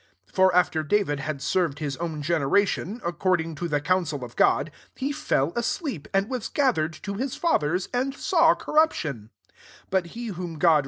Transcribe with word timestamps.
36 0.25 0.35
For 0.35 0.55
after 0.55 0.81
David 0.81 1.19
had 1.19 1.43
served 1.43 1.77
his 1.77 1.95
own 1.97 2.23
generation, 2.23 2.99
according 3.05 3.53
to 3.53 3.67
the 3.67 3.79
counsel 3.79 4.23
of 4.23 4.35
God, 4.35 4.71
he 4.95 5.11
fell 5.11 5.53
asleep, 5.55 6.07
and 6.11 6.27
was 6.27 6.47
gathered 6.49 6.93
to 7.03 7.13
his 7.13 7.35
fathers, 7.35 7.87
and 7.93 8.15
saw 8.15 8.55
corruption: 8.55 9.29
37 9.91 9.91
but 9.91 10.05
he 10.07 10.27
whom 10.29 10.33
Grod 10.33 10.33
raised 10.33 10.33
did 10.33 10.33
not 10.33 10.57
see 10.59 10.61
corruption. 10.61 10.79